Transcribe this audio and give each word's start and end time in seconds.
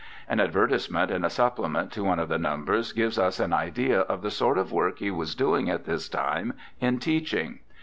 An 0.27 0.39
advertisement 0.39 1.11
in 1.11 1.23
a 1.23 1.29
supplement 1.29 1.91
to 1.91 2.03
one 2.03 2.17
of 2.17 2.27
the 2.27 2.39
numbers 2.39 2.91
gives 2.91 3.19
us 3.19 3.39
an 3.39 3.53
idea 3.53 3.99
of 3.99 4.23
the 4.23 4.31
sort 4.31 4.57
of 4.57 4.71
work 4.71 4.97
he 4.97 5.11
was 5.11 5.35
doing 5.35 5.69
at 5.69 5.85
this 5.85 6.09
time 6.09 6.53
in 6.79 6.97
teaching. 6.97 7.59